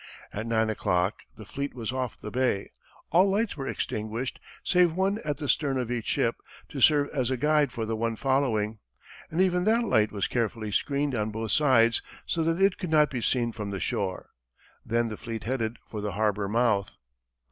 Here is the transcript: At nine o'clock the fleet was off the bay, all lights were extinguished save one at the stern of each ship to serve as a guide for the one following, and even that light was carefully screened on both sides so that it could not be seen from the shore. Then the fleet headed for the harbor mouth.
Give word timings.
At 0.33 0.47
nine 0.47 0.71
o'clock 0.71 1.19
the 1.37 1.45
fleet 1.45 1.75
was 1.75 1.91
off 1.91 2.19
the 2.19 2.31
bay, 2.31 2.71
all 3.11 3.29
lights 3.29 3.55
were 3.55 3.67
extinguished 3.67 4.39
save 4.63 4.95
one 4.95 5.19
at 5.23 5.37
the 5.37 5.47
stern 5.47 5.77
of 5.77 5.91
each 5.91 6.07
ship 6.07 6.37
to 6.69 6.81
serve 6.81 7.07
as 7.13 7.29
a 7.29 7.37
guide 7.37 7.71
for 7.71 7.85
the 7.85 7.95
one 7.95 8.15
following, 8.15 8.79
and 9.29 9.39
even 9.39 9.63
that 9.65 9.83
light 9.83 10.11
was 10.11 10.27
carefully 10.27 10.71
screened 10.71 11.13
on 11.13 11.29
both 11.29 11.51
sides 11.51 12.01
so 12.25 12.43
that 12.45 12.59
it 12.59 12.79
could 12.79 12.89
not 12.89 13.11
be 13.11 13.21
seen 13.21 13.51
from 13.51 13.69
the 13.69 13.79
shore. 13.79 14.31
Then 14.83 15.09
the 15.09 15.17
fleet 15.17 15.43
headed 15.43 15.77
for 15.87 16.01
the 16.01 16.13
harbor 16.13 16.47
mouth. 16.47 16.95